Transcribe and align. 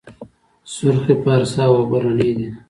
سرخ 0.73 1.05
پارسا 1.23 1.63
اوبه 1.73 1.97
رڼې 2.03 2.31
دي؟ 2.37 2.47